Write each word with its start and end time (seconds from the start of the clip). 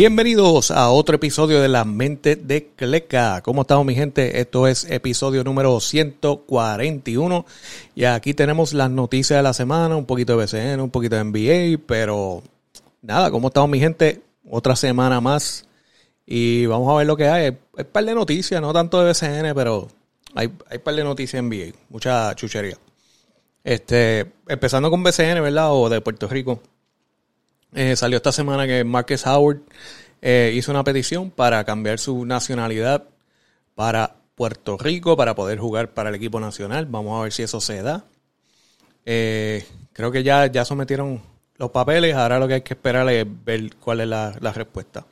Bienvenidos 0.00 0.70
a 0.70 0.88
otro 0.88 1.16
episodio 1.16 1.60
de 1.60 1.68
La 1.68 1.84
Mente 1.84 2.34
de 2.34 2.68
Cleca. 2.74 3.42
¿Cómo 3.42 3.60
estamos 3.60 3.84
mi 3.84 3.94
gente? 3.94 4.40
Esto 4.40 4.66
es 4.66 4.90
episodio 4.90 5.44
número 5.44 5.78
141 5.78 7.44
y 7.94 8.04
aquí 8.04 8.32
tenemos 8.32 8.72
las 8.72 8.90
noticias 8.90 9.38
de 9.38 9.42
la 9.42 9.52
semana, 9.52 9.96
un 9.96 10.06
poquito 10.06 10.38
de 10.38 10.46
BCN, 10.46 10.80
un 10.80 10.88
poquito 10.88 11.16
de 11.16 11.24
NBA, 11.24 11.82
pero 11.86 12.42
nada, 13.02 13.30
¿cómo 13.30 13.48
estamos 13.48 13.68
mi 13.68 13.78
gente? 13.78 14.22
Otra 14.48 14.74
semana 14.74 15.20
más 15.20 15.66
y 16.24 16.64
vamos 16.64 16.90
a 16.90 16.96
ver 16.96 17.06
lo 17.06 17.14
que 17.14 17.28
hay. 17.28 17.44
Hay 17.44 17.58
un 17.76 17.84
par 17.92 18.06
de 18.06 18.14
noticias, 18.14 18.58
no 18.58 18.72
tanto 18.72 19.02
de 19.02 19.10
BCN, 19.10 19.54
pero 19.54 19.86
hay, 20.34 20.50
hay 20.70 20.78
un 20.78 20.82
par 20.82 20.94
de 20.94 21.04
noticias 21.04 21.40
en 21.40 21.50
NBA, 21.50 21.76
mucha 21.90 22.34
chuchería. 22.36 22.78
Este, 23.62 24.32
empezando 24.48 24.88
con 24.88 25.02
BCN, 25.02 25.42
¿verdad? 25.42 25.74
O 25.74 25.90
de 25.90 26.00
Puerto 26.00 26.26
Rico. 26.26 26.62
Eh, 27.72 27.94
salió 27.94 28.16
esta 28.16 28.32
semana 28.32 28.66
que 28.66 28.82
Marcus 28.82 29.26
Howard 29.26 29.60
eh, 30.22 30.52
hizo 30.54 30.72
una 30.72 30.82
petición 30.82 31.30
para 31.30 31.62
cambiar 31.64 31.98
su 31.98 32.24
nacionalidad 32.24 33.04
para 33.74 34.16
Puerto 34.34 34.76
Rico 34.76 35.16
para 35.16 35.34
poder 35.34 35.58
jugar 35.58 35.90
para 35.90 36.08
el 36.08 36.16
equipo 36.16 36.40
nacional. 36.40 36.86
Vamos 36.86 37.18
a 37.18 37.22
ver 37.22 37.32
si 37.32 37.42
eso 37.42 37.60
se 37.60 37.82
da. 37.82 38.04
Eh, 39.04 39.64
creo 39.92 40.10
que 40.10 40.22
ya, 40.22 40.46
ya 40.46 40.64
sometieron 40.64 41.22
los 41.56 41.70
papeles. 41.70 42.14
Ahora 42.16 42.38
lo 42.38 42.48
que 42.48 42.54
hay 42.54 42.62
que 42.62 42.74
esperar 42.74 43.08
es 43.08 43.26
ver 43.44 43.76
cuál 43.76 44.00
es 44.00 44.08
la, 44.08 44.36
la 44.40 44.52
respuesta. 44.52 45.06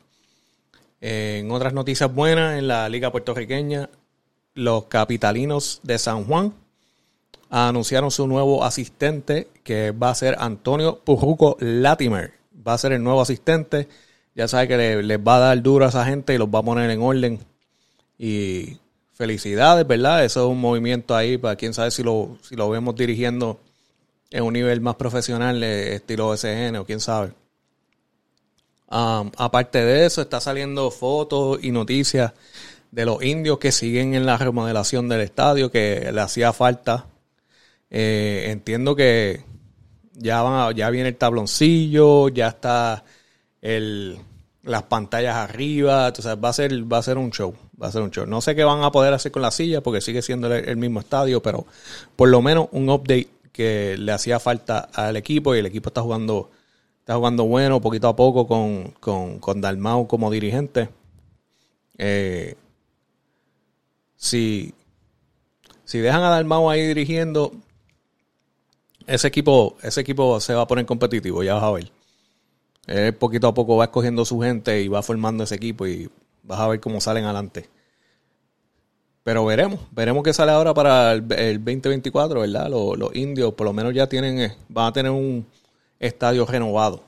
en 1.01 1.51
otras 1.53 1.73
noticias 1.73 2.13
buenas, 2.13 2.59
en 2.59 2.67
la 2.67 2.89
Liga 2.89 3.13
Puertorriqueña, 3.13 3.89
los 4.55 4.87
capitalinos 4.87 5.81
de 5.85 5.99
San 5.99 6.25
Juan 6.25 6.53
anunciaron 7.51 8.11
su 8.11 8.27
nuevo 8.27 8.65
asistente, 8.65 9.49
que 9.63 9.93
va 9.93 10.11
a 10.11 10.15
ser 10.15 10.37
Antonio 10.39 10.99
Pujuco 10.99 11.57
Latimer 11.61 12.38
va 12.67 12.75
a 12.75 12.79
ser 12.79 12.93
el 12.93 13.03
nuevo 13.03 13.21
asistente. 13.21 13.89
Ya 14.35 14.49
sabe 14.49 14.69
que 14.69 15.03
les 15.03 15.19
va 15.19 15.37
a 15.37 15.41
dar 15.41 15.63
duro 15.63 15.85
a 15.85 15.89
esa 15.89 16.05
gente 16.05 16.35
y 16.35 16.39
los 16.39 16.49
va 16.49 16.61
a 16.61 16.63
poner 16.63 16.91
en 16.91 17.03
orden. 17.03 17.41
Y 18.19 18.79
felicidades, 19.15 19.87
¿verdad? 19.87 20.25
Eso 20.25 20.45
es 20.45 20.51
un 20.51 20.61
movimiento 20.61 21.17
ahí 21.17 21.39
para 21.39 21.57
quién 21.57 21.75
sabe 21.75 21.91
si 21.91 22.03
lo, 22.03 22.39
si 22.43 22.55
lo 22.55 22.71
vemos 22.71 22.95
dirigiendo 22.95 23.59
en 24.31 24.45
un 24.45 24.53
nivel 24.53 24.81
más 24.81 24.97
profesional, 24.97 25.63
estilo 25.63 26.37
SN 26.37 26.77
o 26.79 26.85
quién 26.85 27.01
sabe. 27.01 27.33
Aparte 28.89 29.85
de 29.85 30.07
eso, 30.07 30.23
está 30.23 30.41
saliendo 30.41 30.91
fotos 30.91 31.59
y 31.63 31.73
noticias 31.73 32.33
de 32.91 33.05
los 33.05 33.23
indios 33.23 33.59
que 33.59 33.73
siguen 33.73 34.15
en 34.15 34.25
la 34.25 34.39
remodelación 34.39 35.09
del 35.09 35.21
estadio, 35.21 35.71
que 35.71 36.11
le 36.13 36.21
hacía 36.21 36.53
falta. 36.53 37.07
Eh, 37.91 38.47
entiendo 38.49 38.97
que 38.97 39.45
ya, 40.19 40.43
van 40.43 40.75
ya 40.75 40.91
viene 40.91 41.11
el 41.11 41.17
tabloncillo, 41.17 42.29
ya 42.29 42.49
está 42.49 43.05
el, 43.63 44.19
las 44.63 44.83
pantallas 44.85 45.37
arriba, 45.37 46.09
entonces 46.09 46.37
va 46.43 46.51
a 46.51 46.53
ser 46.53 46.93
va 46.93 46.99
a 46.99 47.03
ser 47.03 47.19
un 47.19 47.31
show, 47.31 47.55
va 47.81 47.89
a 47.89 47.93
ser 47.93 48.03
un 48.03 48.11
show. 48.11 48.27
No 48.27 48.41
sé 48.41 48.55
qué 48.55 48.65
van 48.65 48.83
a 48.83 48.93
poder 48.93 49.15
hacer 49.15 49.33
con 49.33 49.43
la 49.43 49.51
silla 49.51 49.81
porque 49.81 50.01
sigue 50.01 50.23
siendo 50.23 50.53
el, 50.55 50.77
mismo 50.77 51.01
estadio, 51.01 51.43
pero 51.43 51.67
por 52.17 52.29
lo 52.29 52.43
menos 52.43 52.69
un 52.73 52.91
update 52.91 53.29
que 53.53 53.97
le 53.99 54.13
hacía 54.13 54.39
falta 54.39 54.89
al 54.93 55.17
equipo 55.17 55.55
y 55.55 55.59
el 55.59 55.67
equipo 55.67 55.89
está 55.89 56.03
jugando 56.03 56.51
está 57.01 57.17
jugando 57.17 57.45
bueno 57.45 57.81
poquito 57.81 58.09
a 58.09 58.15
poco 58.15 58.47
con, 58.47 58.93
con, 59.01 59.39
con 59.39 59.61
Dalmau 59.61 60.07
como 60.07 60.31
dirigente. 60.31 60.91
Eh, 61.97 62.55
si, 64.17 64.75
si 65.85 65.99
dejan 65.99 66.23
a 66.23 66.31
Dalmau 66.31 66.69
ahí 66.69 66.87
dirigiendo, 66.87 67.53
ese 69.09 69.27
equipo, 69.27 69.77
ese 69.83 70.03
equipo 70.03 70.39
se 70.39 70.55
va 70.55 70.63
a 70.63 70.67
poner 70.67 70.85
competitivo, 70.85 71.43
ya 71.43 71.55
vas 71.55 71.65
a 71.65 71.71
ver. 71.73 71.91
Él 72.87 73.15
poquito 73.15 73.49
a 73.49 73.55
poco 73.55 73.77
va 73.77 73.85
escogiendo 73.85 74.25
su 74.25 74.41
gente 74.41 74.81
y 74.83 74.89
va 74.89 75.03
formando 75.03 75.45
ese 75.45 75.55
equipo 75.55 75.87
y 75.87 76.11
vas 76.43 76.61
a 76.61 76.69
ver 76.69 76.81
cómo 76.81 77.01
salen 77.01 77.25
adelante. 77.25 77.69
Pero 79.23 79.45
veremos, 79.45 79.81
veremos 79.93 80.23
qué 80.23 80.33
sale 80.33 80.53
ahora 80.53 80.75
para 80.75 81.13
el, 81.13 81.27
2024, 81.27 82.41
¿verdad? 82.41 82.69
Los, 82.69 83.15
indios 83.15 83.55
por 83.55 83.67
lo 83.67 83.73
menos 83.73 83.95
ya 83.95 84.07
tienen, 84.07 84.41
eh, 84.41 84.57
van 84.69 84.87
a 84.87 84.93
tener 84.93 85.11
un 85.11 85.47
estadio 85.99 86.45
renovado. 86.47 87.05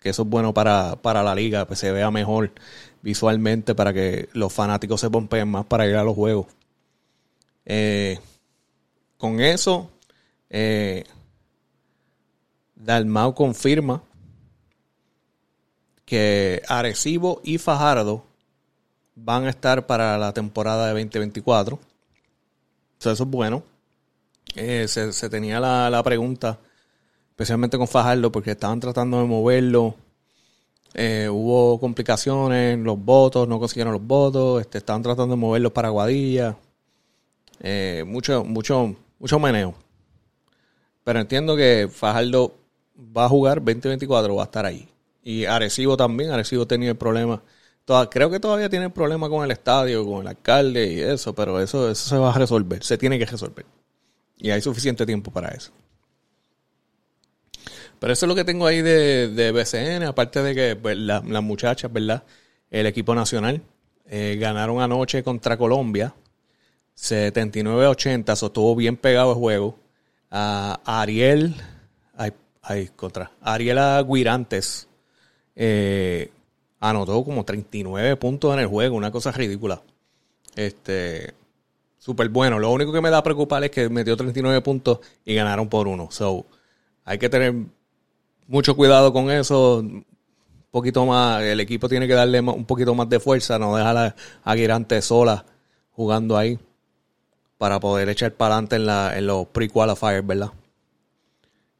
Que 0.00 0.10
eso 0.10 0.22
es 0.22 0.28
bueno 0.28 0.54
para, 0.54 0.96
la 1.04 1.34
liga, 1.34 1.66
pues 1.66 1.80
se 1.80 1.90
vea 1.90 2.10
mejor 2.10 2.52
visualmente 3.02 3.74
para 3.74 3.92
que 3.92 4.28
los 4.32 4.52
fanáticos 4.52 5.00
se 5.00 5.10
pompen 5.10 5.48
más 5.48 5.66
para 5.66 5.86
ir 5.86 5.96
a 5.96 6.04
los 6.04 6.14
juegos. 6.14 6.46
Eh, 7.64 8.18
con 9.18 9.40
eso, 9.40 9.90
eh, 10.50 11.04
Dalmau 12.76 13.34
confirma 13.34 14.02
que 16.04 16.62
Arecibo 16.68 17.40
y 17.42 17.58
Fajardo 17.58 18.24
van 19.16 19.46
a 19.46 19.50
estar 19.50 19.86
para 19.86 20.18
la 20.18 20.32
temporada 20.32 20.86
de 20.86 20.92
2024. 20.92 21.78
eso 23.00 23.10
es 23.10 23.20
bueno. 23.20 23.64
Eh, 24.54 24.86
se, 24.88 25.28
tenía 25.28 25.58
la, 25.58 26.02
pregunta, 26.04 26.58
especialmente 27.30 27.76
con 27.76 27.88
Fajardo, 27.88 28.30
porque 28.30 28.52
estaban 28.52 28.78
tratando 28.78 29.20
de 29.20 29.26
moverlo. 29.26 29.94
Eh, 30.94 31.28
hubo 31.30 31.78
complicaciones, 31.80 32.78
los 32.78 32.98
votos, 32.98 33.48
no 33.48 33.58
consiguieron 33.58 33.92
los 33.92 34.02
votos, 34.02 34.60
este, 34.60 34.78
estaban 34.78 35.02
tratando 35.02 35.34
de 35.34 35.40
moverlo 35.40 35.72
para 35.72 35.88
Guadilla. 35.88 36.56
Eh, 37.60 38.04
mucho, 38.06 38.44
mucho, 38.44 38.94
mucho 39.18 39.38
meneo. 39.38 39.74
Pero 41.04 41.20
entiendo 41.20 41.56
que 41.56 41.88
Fajardo 41.92 42.54
va 42.96 43.26
a 43.26 43.28
jugar 43.28 43.58
2024, 43.58 44.34
va 44.34 44.42
a 44.42 44.44
estar 44.44 44.66
ahí. 44.66 44.88
Y 45.22 45.44
Arecibo 45.44 45.96
también, 45.96 46.30
Arecibo 46.30 46.66
tenía 46.66 46.90
el 46.90 46.96
problema. 46.96 47.42
creo 48.10 48.30
que 48.30 48.40
todavía 48.40 48.68
tiene 48.68 48.86
el 48.86 48.92
problema 48.92 49.28
con 49.28 49.44
el 49.44 49.50
estadio, 49.50 50.04
con 50.06 50.22
el 50.22 50.28
alcalde 50.28 50.92
y 50.92 51.00
eso, 51.00 51.34
pero 51.34 51.60
eso, 51.60 51.90
eso 51.90 52.08
se 52.08 52.16
va 52.16 52.30
a 52.30 52.38
resolver, 52.38 52.82
se 52.84 52.98
tiene 52.98 53.18
que 53.18 53.26
resolver. 53.26 53.66
Y 54.38 54.50
hay 54.50 54.60
suficiente 54.60 55.06
tiempo 55.06 55.30
para 55.30 55.48
eso. 55.48 55.72
Pero 57.98 58.12
eso 58.12 58.26
es 58.26 58.28
lo 58.28 58.34
que 58.34 58.44
tengo 58.44 58.66
ahí 58.66 58.82
de, 58.82 59.28
de 59.28 59.52
BCN, 59.52 60.04
aparte 60.04 60.42
de 60.42 60.54
que 60.54 60.76
pues, 60.76 60.96
las 60.96 61.42
muchachas, 61.42 61.92
¿verdad? 61.92 62.22
El 62.70 62.86
equipo 62.86 63.14
nacional 63.14 63.62
eh, 64.08 64.36
ganaron 64.38 64.80
anoche 64.80 65.22
contra 65.22 65.56
Colombia, 65.56 66.14
79-80, 66.96 68.32
eso 68.32 68.46
estuvo 68.46 68.76
bien 68.76 68.96
pegado 68.96 69.32
el 69.32 69.38
juego. 69.38 69.78
A 70.30 70.80
Ariel, 70.84 71.54
Ay, 72.68 72.90
contra. 72.96 73.30
Ariela 73.42 74.02
Guirantes 74.02 74.88
eh, 75.54 76.32
anotó 76.80 77.22
como 77.22 77.44
39 77.44 78.16
puntos 78.16 78.52
en 78.54 78.58
el 78.58 78.66
juego, 78.66 78.96
una 78.96 79.12
cosa 79.12 79.30
ridícula. 79.30 79.80
Este, 80.56 81.32
súper 81.96 82.28
bueno. 82.28 82.58
Lo 82.58 82.72
único 82.72 82.92
que 82.92 83.00
me 83.00 83.08
da 83.10 83.18
a 83.18 83.22
preocupar 83.22 83.62
es 83.62 83.70
que 83.70 83.88
metió 83.88 84.16
39 84.16 84.62
puntos 84.62 84.98
y 85.24 85.36
ganaron 85.36 85.68
por 85.68 85.86
uno. 85.86 86.08
So, 86.10 86.44
hay 87.04 87.18
que 87.18 87.28
tener 87.28 87.54
mucho 88.48 88.74
cuidado 88.74 89.12
con 89.12 89.30
eso. 89.30 89.76
Un 89.78 90.04
poquito 90.72 91.06
más, 91.06 91.42
el 91.44 91.60
equipo 91.60 91.88
tiene 91.88 92.08
que 92.08 92.14
darle 92.14 92.40
un 92.40 92.64
poquito 92.64 92.96
más 92.96 93.08
de 93.08 93.20
fuerza, 93.20 93.60
no 93.60 93.76
dejar 93.76 94.16
a, 94.44 94.54
Guirantes 94.56 95.04
sola 95.04 95.46
jugando 95.92 96.36
ahí 96.36 96.58
para 97.58 97.78
poder 97.78 98.08
echar 98.08 98.32
para 98.32 98.56
adelante 98.56 98.74
en, 98.74 99.18
en 99.18 99.26
los 99.28 99.46
pre-qualifiers, 99.46 100.26
¿verdad? 100.26 100.50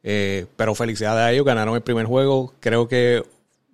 Eh, 0.03 0.45
pero 0.55 0.75
felicidades 0.75 1.21
a 1.21 1.31
ellos, 1.31 1.45
ganaron 1.45 1.75
el 1.75 1.81
primer 1.81 2.05
juego. 2.05 2.53
Creo 2.59 2.87
que 2.87 3.23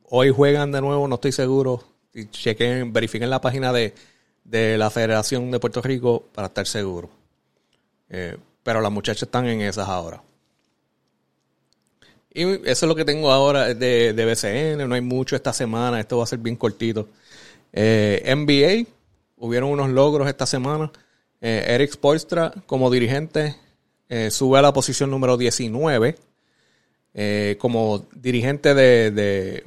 hoy 0.10 0.31
juegan 0.31 0.72
de 0.72 0.81
nuevo, 0.81 1.08
no 1.08 1.16
estoy 1.16 1.31
seguro. 1.31 1.84
chequen, 2.31 2.94
verifiquen 2.94 3.30
la 3.30 3.42
página 3.42 3.74
de, 3.74 3.94
la 4.44 4.90
Federación 4.90 5.52
de 5.52 5.60
Puerto 5.60 5.81
Rico 5.81 6.24
para 6.34 6.48
estar 6.48 6.68
seguro. 6.68 7.10
Eh, 8.10 8.38
pero 8.64 8.81
las 8.81 8.92
muchachas 8.92 9.24
están 9.24 9.48
en 9.48 9.62
esas 9.62 9.88
ahora. 9.88 10.22
Y 12.34 12.44
eso 12.44 12.64
es 12.66 12.84
lo 12.84 12.96
que 12.96 13.06
tengo 13.06 13.31
ahora 13.31 13.74
de, 13.74 14.14
de 14.14 14.25
BCN. 14.25 14.88
No 14.88 14.96
hay 14.96 15.02
mucho 15.02 15.36
esta 15.36 15.54
semana. 15.54 16.00
Esto 16.00 16.18
va 16.18 16.24
a 16.24 16.28
ser 16.28 16.40
bien 16.40 16.56
cortito. 16.56 17.10
Eh, 17.72 18.24
NBA, 18.36 18.90
hubieron 19.38 19.70
unos 19.70 19.90
logros 19.90 20.28
esta 20.28 20.46
semana. 20.46 20.92
Eric 21.42 21.92
Spoelstra 21.92 22.54
como 22.66 22.90
dirigente 22.90 23.58
eh, 24.15 24.30
sube 24.30 24.60
a 24.60 24.62
la 24.62 24.71
posición 24.71 25.10
número 25.10 25.38
19 25.38 26.15
eh, 27.15 27.57
como 27.60 28.06
dirigente 28.13 28.75
de, 28.75 29.63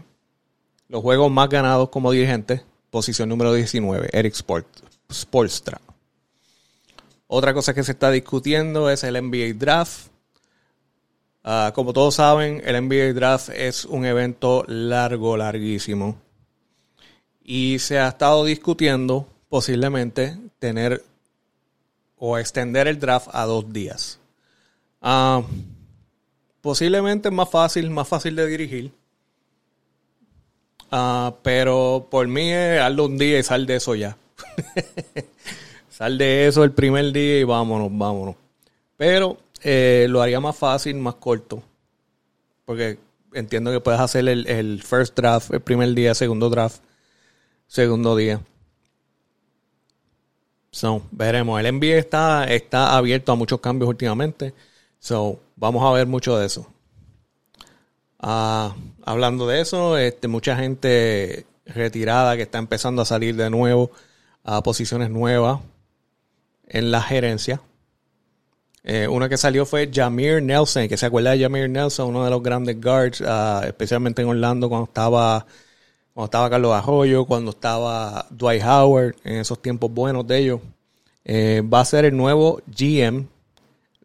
los 0.86 1.02
juegos 1.02 1.32
más 1.32 1.48
ganados 1.48 1.88
como 1.88 2.12
dirigente. 2.12 2.62
Posición 2.90 3.28
número 3.28 3.52
19, 3.52 4.08
Eric 4.12 4.34
Sport, 4.34 4.68
Sportstra. 5.10 5.80
Otra 7.26 7.52
cosa 7.54 7.74
que 7.74 7.82
se 7.82 7.90
está 7.90 8.12
discutiendo 8.12 8.88
es 8.88 9.02
el 9.02 9.20
NBA 9.20 9.54
Draft. 9.58 10.10
Ah, 11.42 11.72
como 11.74 11.92
todos 11.92 12.14
saben, 12.14 12.62
el 12.64 12.80
NBA 12.86 13.14
Draft 13.14 13.48
es 13.48 13.84
un 13.84 14.04
evento 14.04 14.64
largo, 14.68 15.36
larguísimo. 15.36 16.20
Y 17.42 17.80
se 17.80 17.98
ha 17.98 18.06
estado 18.06 18.44
discutiendo 18.44 19.26
posiblemente 19.48 20.38
tener 20.60 21.02
o 22.16 22.38
extender 22.38 22.86
el 22.86 23.00
draft 23.00 23.26
a 23.32 23.44
dos 23.44 23.72
días. 23.72 24.20
Ah, 25.00 25.42
posiblemente 26.60 27.28
es 27.28 27.34
más 27.34 27.50
fácil, 27.50 27.90
más 27.90 28.08
fácil 28.08 28.36
de 28.36 28.46
dirigir. 28.46 28.92
Ah, 30.90 31.34
pero 31.42 32.06
por 32.10 32.26
mí 32.28 32.52
es 32.52 32.80
hazlo 32.80 33.06
un 33.06 33.18
día 33.18 33.38
y 33.38 33.42
sal 33.42 33.66
de 33.66 33.76
eso 33.76 33.94
ya. 33.94 34.16
sal 35.88 36.16
de 36.18 36.46
eso 36.46 36.64
el 36.64 36.72
primer 36.72 37.12
día 37.12 37.40
y 37.40 37.44
vámonos, 37.44 37.88
vámonos. 37.90 38.36
Pero 38.96 39.38
eh, 39.62 40.06
lo 40.08 40.22
haría 40.22 40.40
más 40.40 40.56
fácil, 40.56 40.96
más 40.96 41.16
corto. 41.16 41.62
Porque 42.64 42.98
entiendo 43.34 43.70
que 43.72 43.80
puedes 43.80 44.00
hacer 44.00 44.28
el, 44.28 44.46
el 44.46 44.82
first 44.82 45.16
draft 45.16 45.52
el 45.52 45.60
primer 45.60 45.92
día, 45.94 46.14
segundo 46.14 46.48
draft, 46.50 46.80
segundo 47.66 48.16
día. 48.16 48.40
So, 50.76 51.02
veremos. 51.10 51.58
El 51.58 51.74
NBA 51.78 51.96
está, 51.96 52.44
está 52.44 52.96
abierto 52.96 53.32
a 53.32 53.34
muchos 53.34 53.60
cambios 53.60 53.88
últimamente. 53.88 54.52
So, 55.06 55.38
vamos 55.54 55.84
a 55.84 55.92
ver 55.92 56.08
mucho 56.08 56.36
de 56.36 56.46
eso. 56.46 56.66
Ah, 58.18 58.74
hablando 59.04 59.46
de 59.46 59.60
eso, 59.60 59.96
este, 59.96 60.26
mucha 60.26 60.56
gente 60.56 61.46
retirada 61.64 62.34
que 62.34 62.42
está 62.42 62.58
empezando 62.58 63.02
a 63.02 63.04
salir 63.04 63.36
de 63.36 63.48
nuevo 63.48 63.92
a 64.42 64.64
posiciones 64.64 65.08
nuevas 65.08 65.60
en 66.66 66.90
la 66.90 67.02
gerencia. 67.02 67.60
Eh, 68.82 69.06
una 69.06 69.28
que 69.28 69.36
salió 69.36 69.64
fue 69.64 69.88
Jamir 69.94 70.42
Nelson, 70.42 70.88
que 70.88 70.96
se 70.96 71.06
acuerda 71.06 71.30
de 71.30 71.40
Jamir 71.40 71.70
Nelson, 71.70 72.08
uno 72.08 72.24
de 72.24 72.30
los 72.30 72.42
grandes 72.42 72.80
guards, 72.80 73.22
ah, 73.24 73.62
especialmente 73.64 74.22
en 74.22 74.28
Orlando 74.28 74.68
cuando 74.68 74.86
estaba, 74.86 75.46
cuando 76.14 76.24
estaba 76.24 76.50
Carlos 76.50 76.74
Arroyo, 76.74 77.26
cuando 77.26 77.52
estaba 77.52 78.26
Dwight 78.30 78.64
Howard, 78.64 79.14
en 79.22 79.36
esos 79.36 79.62
tiempos 79.62 79.88
buenos 79.88 80.26
de 80.26 80.38
ellos. 80.38 80.60
Eh, 81.24 81.62
va 81.62 81.78
a 81.78 81.84
ser 81.84 82.06
el 82.06 82.16
nuevo 82.16 82.60
GM 82.66 83.28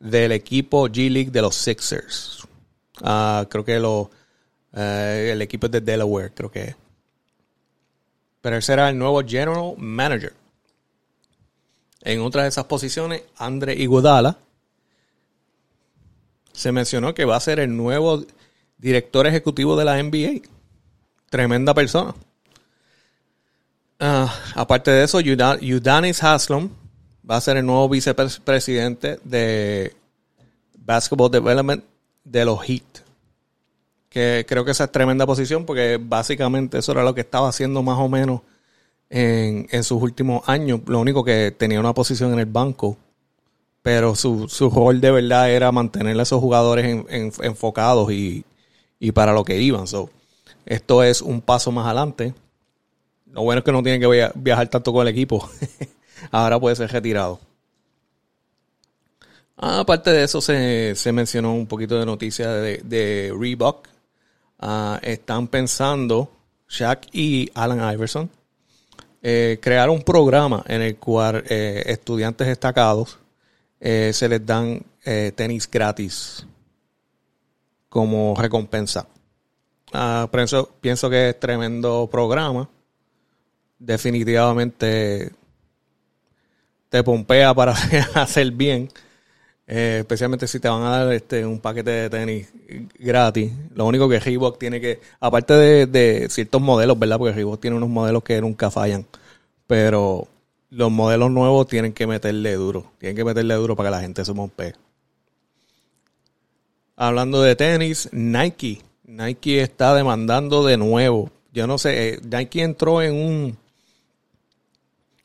del 0.01 0.31
equipo 0.31 0.87
G 0.87 1.09
League 1.09 1.31
de 1.31 1.41
los 1.41 1.55
Sixers. 1.55 2.47
Ah, 3.01 3.45
creo 3.49 3.63
que 3.63 3.79
lo, 3.79 4.09
eh, 4.73 5.29
el 5.31 5.41
equipo 5.41 5.67
es 5.67 5.71
de 5.71 5.81
Delaware, 5.81 6.31
creo 6.33 6.51
que 6.51 6.75
Pero 8.41 8.55
él 8.55 8.63
será 8.63 8.89
el 8.89 8.97
nuevo 8.97 9.21
General 9.21 9.75
Manager. 9.77 10.33
En 12.01 12.21
otra 12.21 12.43
de 12.43 12.49
esas 12.49 12.65
posiciones, 12.65 13.21
Andre 13.37 13.75
Iguodala 13.75 14.37
se 16.51 16.71
mencionó 16.71 17.13
que 17.13 17.25
va 17.25 17.35
a 17.35 17.39
ser 17.39 17.59
el 17.59 17.75
nuevo 17.75 18.25
director 18.77 19.27
ejecutivo 19.27 19.77
de 19.77 19.85
la 19.85 20.01
NBA. 20.01 20.41
Tremenda 21.29 21.75
persona. 21.75 22.15
Ah, 23.99 24.35
aparte 24.55 24.89
de 24.89 25.03
eso, 25.03 25.19
Udanis 25.19 26.23
Haslom 26.23 26.71
va 27.29 27.37
a 27.37 27.41
ser 27.41 27.57
el 27.57 27.65
nuevo 27.65 27.87
vicepresidente 27.89 29.19
de 29.23 29.93
Basketball 30.77 31.31
Development 31.31 31.83
de 32.23 32.45
los 32.45 32.59
Heat. 32.61 32.83
Que 34.09 34.45
creo 34.47 34.65
que 34.65 34.71
esa 34.71 34.85
es 34.85 34.91
tremenda 34.91 35.25
posición 35.25 35.65
porque 35.65 35.97
básicamente 36.01 36.79
eso 36.79 36.91
era 36.91 37.03
lo 37.03 37.15
que 37.15 37.21
estaba 37.21 37.47
haciendo 37.47 37.81
más 37.81 37.97
o 37.97 38.09
menos 38.09 38.41
en, 39.09 39.83
sus 39.83 40.01
últimos 40.01 40.47
años. 40.47 40.81
Lo 40.87 40.99
único 40.99 41.23
que 41.23 41.51
tenía 41.51 41.79
una 41.79 41.93
posición 41.93 42.33
en 42.33 42.39
el 42.39 42.45
banco. 42.45 42.97
Pero 43.81 44.13
su, 44.15 44.47
su 44.47 44.69
rol 44.69 45.01
de 45.01 45.09
verdad 45.09 45.49
era 45.49 45.71
mantener 45.71 46.19
a 46.19 46.23
esos 46.23 46.39
jugadores 46.39 47.03
enfocados 47.09 48.11
y, 48.11 48.45
para 49.13 49.33
lo 49.33 49.43
que 49.43 49.59
iban. 49.59 49.87
So, 49.87 50.09
esto 50.65 51.03
es 51.03 51.21
un 51.21 51.41
paso 51.41 51.71
más 51.71 51.85
adelante. 51.85 52.33
Lo 53.31 53.41
bueno 53.43 53.59
es 53.59 53.65
que 53.65 53.71
no 53.71 53.81
tiene 53.81 53.99
que 53.99 54.31
viajar 54.35 54.67
tanto 54.67 54.93
con 54.93 55.07
el 55.07 55.13
equipo. 55.13 55.49
Ahora 56.31 56.59
puede 56.59 56.75
ser 56.75 56.91
retirado. 56.91 57.39
Ah, 59.57 59.81
aparte 59.81 60.09
de 60.11 60.23
eso, 60.23 60.41
se, 60.41 60.95
mencionó 61.13 61.53
un 61.53 61.67
poquito 61.67 61.99
de 61.99 62.05
noticia 62.05 62.49
de, 62.49 63.33
Reebok. 63.37 63.87
Ah, 64.59 64.99
están 65.03 65.47
pensando, 65.47 66.31
Shaq 66.67 67.07
y 67.11 67.51
Alan 67.53 67.93
Iverson, 67.93 68.29
eh, 69.21 69.59
crear 69.61 69.89
un 69.89 70.01
programa 70.01 70.63
en 70.67 70.81
el 70.81 70.97
cual 70.97 71.43
eh, 71.47 71.83
estudiantes 71.85 72.47
destacados 72.47 73.19
eh, 73.79 74.11
se 74.13 74.27
les 74.27 74.43
dan 74.45 74.83
tenis 75.35 75.69
gratis 75.69 76.45
como 77.89 78.35
recompensa. 78.35 79.07
Ah, 79.93 80.29
pienso, 80.31 80.69
pienso 80.79 81.09
que 81.09 81.29
es 81.29 81.39
tremendo 81.39 82.07
programa. 82.09 82.69
Definitivamente 83.77 85.31
te 86.91 87.03
pompea 87.03 87.53
para 87.53 87.71
hacer 88.15 88.51
bien. 88.51 88.89
Eh, 89.65 89.99
especialmente 89.99 90.45
si 90.47 90.59
te 90.59 90.67
van 90.67 90.83
a 90.83 90.89
dar 90.89 91.13
este 91.13 91.45
un 91.45 91.61
paquete 91.61 91.89
de 91.89 92.09
tenis 92.09 92.53
gratis. 92.99 93.49
Lo 93.73 93.85
único 93.85 94.09
que 94.09 94.19
Reebok 94.19 94.59
tiene 94.59 94.81
que, 94.81 94.99
aparte 95.21 95.53
de, 95.87 96.27
ciertos 96.29 96.61
modelos, 96.61 96.99
¿verdad? 96.99 97.17
Porque 97.17 97.33
Reebok 97.33 97.61
tiene 97.61 97.77
unos 97.77 97.87
modelos 97.87 98.23
que 98.23 98.41
nunca 98.41 98.69
fallan. 98.69 99.05
Pero 99.67 100.27
los 100.69 100.91
modelos 100.91 101.31
nuevos 101.31 101.65
tienen 101.67 101.93
que 101.93 102.05
meterle 102.07 102.55
duro. 102.55 102.91
Tienen 102.97 103.15
que 103.15 103.23
meterle 103.23 103.53
duro 103.53 103.77
para 103.77 103.87
que 103.87 103.95
la 103.95 104.01
gente 104.01 104.25
se 104.25 104.33
monte. 104.33 104.75
Hablando 106.97 107.41
de 107.41 107.55
tenis, 107.55 108.09
Nike. 108.11 108.81
Nike 109.05 109.61
está 109.61 109.95
demandando 109.95 110.65
de 110.65 110.75
nuevo. 110.75 111.31
Yo 111.53 111.67
no 111.67 111.77
sé, 111.77 112.09
eh, 112.09 112.19
Nike 112.21 112.63
entró 112.63 113.01
en 113.01 113.13
un 113.13 113.57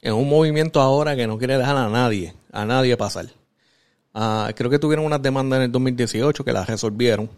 en 0.01 0.15
un 0.15 0.29
movimiento 0.29 0.81
ahora 0.81 1.17
que 1.17 1.27
no 1.27 1.39
quiere 1.39 1.59
dejar 1.59 1.77
a 1.77 1.89
nadie, 1.89 2.35
a 2.53 2.65
nadie 2.65 2.97
pasar. 2.97 3.27
Ah, 4.15 4.51
creo 4.57 4.71
que 4.71 4.79
tuvieron 4.79 5.05
unas 5.05 5.21
demandas 5.21 5.59
en 5.59 5.65
el 5.65 5.73
2018 5.73 6.45
que 6.45 6.53
las 6.53 6.67
resolvieron. 6.67 7.29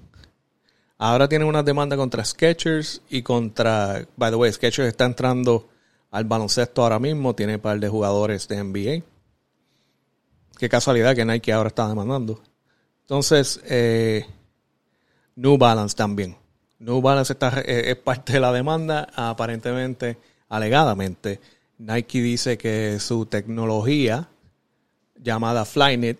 Ahora 0.97 1.29
tienen 1.29 1.47
una 1.47 1.63
demanda 1.63 1.97
contra 1.97 2.25
Sketchers 2.25 3.03
y 3.09 3.23
contra. 3.23 4.07
By 4.17 4.31
the 4.31 4.37
way, 4.37 4.53
Sketchers 4.53 4.89
está 4.89 5.05
entrando 5.05 5.69
al 6.11 6.25
baloncesto 6.25 6.83
ahora 6.83 6.99
mismo. 6.99 7.35
Tiene 7.35 7.55
un 7.55 7.61
par 7.61 7.79
de 7.79 7.89
jugadores 7.89 8.49
de 8.49 8.63
NBA. 8.63 9.05
Qué 10.59 10.69
casualidad 10.69 11.15
que 11.15 11.25
Nike 11.25 11.53
ahora 11.53 11.69
está 11.69 11.89
demandando. 11.89 12.43
Entonces, 13.03 13.61
eh, 13.65 14.27
New 15.37 15.57
Balance 15.57 15.97
también. 15.97 16.37
New 16.81 17.01
Balance 17.01 17.33
está, 17.33 17.61
eh, 17.61 17.91
es 17.91 17.97
parte 17.97 18.35
de 18.35 18.41
la 18.41 18.53
demanda. 18.53 19.09
Aparentemente, 19.15 20.19
alegadamente, 20.49 21.41
Nike 21.79 22.21
dice 22.21 22.59
que 22.59 22.99
su 22.99 23.27
tecnología 23.27 24.29
llamada 25.17 25.65
Flyknit 25.65 26.19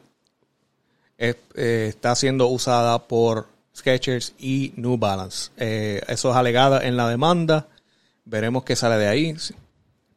eh, 1.19 1.35
está 1.55 2.15
siendo 2.15 2.47
usada 2.47 3.07
por 3.09 3.49
Skechers 3.77 4.35
y 4.39 4.73
New 4.77 4.97
Balance. 4.97 5.51
Eh, 5.57 6.01
eso 6.07 6.31
es 6.31 6.37
alegado 6.37 6.81
en 6.81 6.97
la 6.97 7.09
demanda. 7.09 7.69
Veremos 8.25 8.63
qué 8.65 8.77
sale 8.77 8.97
de 8.97 9.09
ahí. 9.09 9.37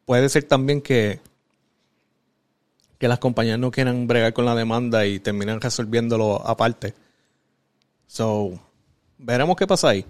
Puede 0.04 0.28
ser 0.28 0.44
también 0.44 0.80
que, 0.80 1.20
que 2.98 3.08
las 3.08 3.18
compañías 3.18 3.58
no 3.58 3.70
quieran 3.72 4.06
bregar 4.06 4.32
con 4.32 4.44
la 4.44 4.54
demanda 4.54 5.06
y 5.06 5.18
terminan 5.18 5.60
resolviéndolo 5.60 6.46
aparte. 6.46 6.94
So, 8.06 8.60
veremos 9.18 9.56
qué 9.56 9.66
pasa 9.66 9.88
ahí. 9.88 10.04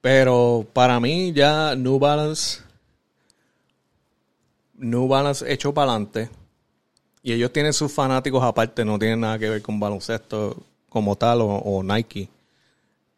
Pero 0.00 0.66
para 0.72 0.98
mí 0.98 1.32
ya 1.32 1.74
New 1.76 1.98
Balance 1.98 2.65
New 4.78 5.08
Balance 5.08 5.50
hecho 5.52 5.72
para 5.72 5.92
adelante 5.92 6.30
y 7.26 7.32
ellos 7.32 7.52
tienen 7.52 7.72
sus 7.72 7.90
fanáticos 7.90 8.40
aparte, 8.44 8.84
no 8.84 9.00
tienen 9.00 9.18
nada 9.18 9.36
que 9.36 9.50
ver 9.50 9.60
con 9.60 9.80
baloncesto 9.80 10.56
como 10.88 11.16
tal 11.16 11.40
o, 11.42 11.82
Nike. 11.82 12.28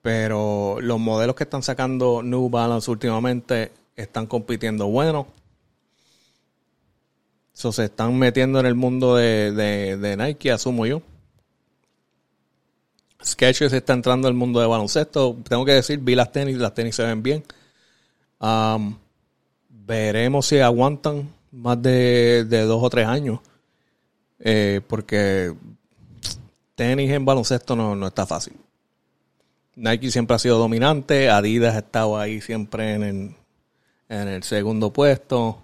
Pero 0.00 0.78
los 0.80 0.98
modelos 0.98 1.36
que 1.36 1.44
están 1.44 1.62
sacando 1.62 2.22
New 2.22 2.48
Balance 2.48 2.90
últimamente 2.90 3.70
están 3.96 4.26
compitiendo 4.26 4.86
bueno. 4.86 5.26
So, 7.52 7.70
se 7.70 7.84
están 7.84 8.18
metiendo 8.18 8.58
en 8.60 8.64
el 8.64 8.74
mundo 8.74 9.14
de, 9.14 10.16
Nike, 10.18 10.52
asumo 10.52 10.86
yo. 10.86 11.02
Sketchers 13.22 13.74
está 13.74 13.92
entrando 13.92 14.26
al 14.26 14.32
mundo 14.32 14.58
de 14.58 14.66
baloncesto. 14.68 15.36
Tengo 15.46 15.66
que 15.66 15.72
decir, 15.72 15.98
vi 15.98 16.14
las 16.14 16.32
tenis, 16.32 16.56
las 16.56 16.72
tenis 16.72 16.96
se 16.96 17.04
ven 17.04 17.22
bien. 17.22 17.44
Veremos 19.68 20.46
si 20.46 20.60
aguantan 20.60 21.28
más 21.58 21.82
de, 21.82 22.44
de, 22.44 22.62
dos 22.62 22.82
o 22.82 22.90
tres 22.90 23.06
años. 23.06 23.40
Eh, 24.38 24.80
porque 24.86 25.52
tenis 26.74 27.10
en 27.10 27.24
baloncesto 27.24 27.74
no, 27.74 28.06
está 28.06 28.26
fácil. 28.26 28.54
Nike 29.74 30.10
siempre 30.10 30.36
ha 30.36 30.38
sido 30.38 30.58
dominante, 30.58 31.30
Adidas 31.30 31.74
ha 31.74 31.80
estado 31.80 32.18
ahí 32.18 32.40
siempre 32.40 32.94
en 32.94 33.02
el, 33.02 33.34
en 34.08 34.28
el 34.28 34.42
segundo 34.42 34.92
puesto 34.92 35.62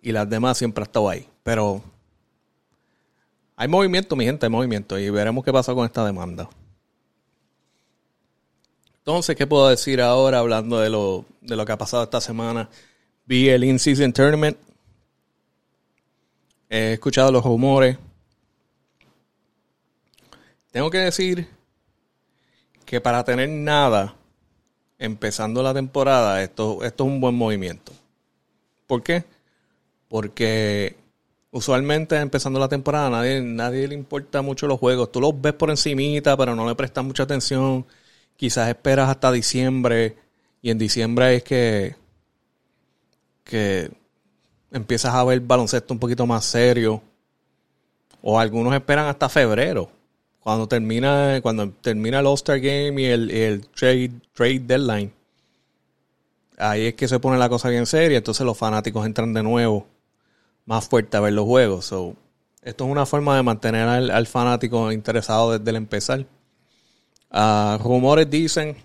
y 0.00 0.12
las 0.12 0.28
demás 0.28 0.58
siempre 0.58 0.82
ha 0.82 0.86
estado 0.86 1.08
ahí. 1.08 1.28
Pero 1.42 1.82
hay 3.56 3.68
movimiento, 3.68 4.16
mi 4.16 4.24
gente, 4.24 4.46
hay 4.46 4.50
movimiento 4.50 4.98
y 4.98 5.10
veremos 5.10 5.44
qué 5.44 5.52
pasa 5.52 5.74
con 5.74 5.84
esta 5.84 6.04
demanda. 6.04 6.48
Entonces, 8.98 9.36
¿qué 9.36 9.46
puedo 9.46 9.68
decir 9.68 10.00
ahora 10.00 10.40
hablando 10.40 10.80
de 10.80 10.90
lo, 10.90 11.24
de 11.40 11.54
lo 11.54 11.64
que 11.64 11.72
ha 11.72 11.78
pasado 11.78 12.02
esta 12.02 12.20
semana? 12.20 12.68
Vi 13.24 13.48
el 13.48 13.62
In-Season 13.62 14.12
Tournament 14.12 14.56
He 16.68 16.94
escuchado 16.94 17.30
los 17.30 17.44
rumores. 17.44 17.96
Tengo 20.70 20.90
que 20.90 20.98
decir 20.98 21.48
que 22.84 23.00
para 23.00 23.24
tener 23.24 23.48
nada 23.48 24.14
empezando 24.98 25.62
la 25.62 25.74
temporada, 25.74 26.42
esto, 26.42 26.82
esto 26.82 27.04
es 27.04 27.10
un 27.10 27.20
buen 27.20 27.34
movimiento. 27.34 27.92
¿Por 28.86 29.02
qué? 29.02 29.24
Porque 30.08 30.96
usualmente 31.50 32.16
empezando 32.16 32.58
la 32.58 32.68
temporada 32.68 33.10
nadie, 33.10 33.40
nadie 33.40 33.88
le 33.88 33.94
importa 33.94 34.42
mucho 34.42 34.66
los 34.66 34.78
juegos. 34.78 35.10
Tú 35.12 35.20
los 35.20 35.40
ves 35.40 35.54
por 35.54 35.70
encimita, 35.70 36.36
pero 36.36 36.54
no 36.54 36.68
le 36.68 36.74
prestas 36.74 37.04
mucha 37.04 37.24
atención. 37.24 37.86
Quizás 38.36 38.68
esperas 38.68 39.08
hasta 39.08 39.32
diciembre 39.32 40.16
y 40.62 40.70
en 40.70 40.78
diciembre 40.78 41.36
es 41.36 41.42
que, 41.42 41.96
que 43.44 43.90
empiezas 44.70 45.14
a 45.14 45.24
ver 45.24 45.40
baloncesto 45.40 45.94
un 45.94 46.00
poquito 46.00 46.26
más 46.26 46.44
serio. 46.44 47.02
O 48.22 48.38
algunos 48.38 48.74
esperan 48.74 49.06
hasta 49.06 49.28
febrero. 49.28 49.90
Cuando 50.40 50.66
termina, 50.66 51.40
cuando 51.42 51.70
termina 51.70 52.20
el 52.20 52.26
All-Star 52.26 52.60
Game 52.60 53.00
y 53.02 53.04
el, 53.06 53.30
el 53.30 53.68
trade, 53.68 54.12
trade 54.32 54.60
deadline. 54.60 55.12
Ahí 56.58 56.86
es 56.86 56.94
que 56.94 57.08
se 57.08 57.18
pone 57.18 57.38
la 57.38 57.48
cosa 57.48 57.68
bien 57.68 57.86
seria. 57.86 58.18
Entonces 58.18 58.44
los 58.46 58.56
fanáticos 58.56 59.04
entran 59.06 59.32
de 59.32 59.42
nuevo 59.42 59.86
más 60.66 60.86
fuerte 60.88 61.16
a 61.16 61.20
ver 61.20 61.32
los 61.32 61.46
juegos. 61.46 61.86
esto 61.86 62.84
es 62.84 62.90
una 62.90 63.06
forma 63.06 63.36
de 63.36 63.42
mantener 63.42 63.88
al, 63.88 64.26
fanático 64.26 64.92
interesado 64.92 65.58
desde 65.58 65.70
el 65.70 65.76
empezar. 65.76 66.26
Uh, 67.30 67.78
rumores 67.82 68.28
dicen 68.28 68.76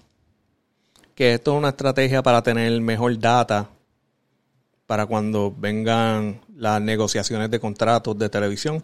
que 1.16 1.34
esto 1.34 1.54
es 1.54 1.58
una 1.58 1.70
estrategia 1.70 2.24
para 2.24 2.42
tener 2.42 2.80
mejor 2.82 3.18
data 3.20 3.70
para 4.92 5.06
cuando 5.06 5.56
vengan 5.58 6.42
las 6.54 6.82
negociaciones 6.82 7.50
de 7.50 7.62
contratos 7.62 8.20
de 8.20 8.28
televisión. 8.28 8.84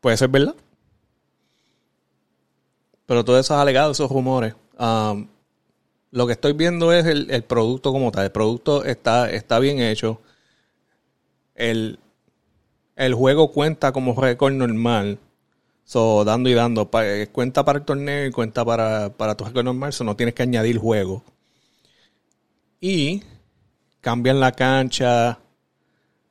Puede 0.00 0.16
ser 0.16 0.30
verdad. 0.30 0.54
Pero 3.04 3.22
todos 3.22 3.40
esos 3.40 3.58
alegados, 3.58 3.98
esos 3.98 4.10
rumores, 4.10 4.54
um, 4.78 5.28
lo 6.12 6.26
que 6.26 6.32
estoy 6.32 6.54
viendo 6.54 6.94
es 6.94 7.04
el, 7.04 7.44
producto 7.44 7.92
como 7.92 8.10
tal. 8.10 8.24
El 8.24 8.32
producto 8.32 8.84
está, 8.86 9.30
está 9.30 9.58
bien 9.58 9.80
hecho. 9.80 10.18
El, 11.56 11.98
el 12.96 13.12
juego 13.12 13.52
cuenta 13.52 13.92
como 13.92 14.18
récord 14.18 14.54
normal. 14.54 15.18
So, 15.84 16.24
dando 16.24 16.48
y 16.48 16.54
dando. 16.54 16.88
Eh, 17.02 17.28
cuenta 17.30 17.66
para 17.66 17.80
el 17.80 17.84
torneo 17.84 18.28
y 18.28 18.30
cuenta 18.30 18.64
para, 18.64 19.10
para 19.10 19.36
tu 19.36 19.44
récord 19.44 19.64
normal. 19.66 19.92
So, 19.92 20.04
no 20.04 20.16
tienes 20.16 20.34
que 20.34 20.44
añadir 20.44 20.78
juego. 20.78 21.22
Y 22.80 23.22
cambian 24.02 24.40
la 24.40 24.52
cancha 24.52 25.38